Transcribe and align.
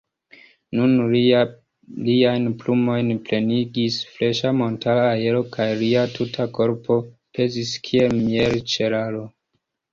Nun 0.77 0.93
liajn 2.07 2.47
pulmojn 2.63 3.11
plenigis 3.27 3.99
freŝa 4.15 4.55
montara 4.63 5.05
aero 5.19 5.45
kaj 5.59 5.69
lia 5.85 6.09
tuta 6.17 6.49
korpo 6.59 7.01
pezis 7.37 7.79
kiel 7.91 8.21
mielĉelaro. 8.27 9.27